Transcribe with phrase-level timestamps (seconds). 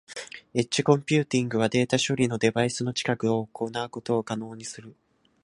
[0.55, 4.95] エッジコンピューティングはデータ処理をデバイスの近くで行うことを可能にする。